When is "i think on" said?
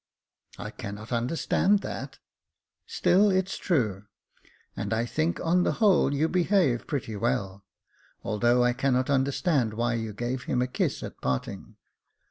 4.93-5.61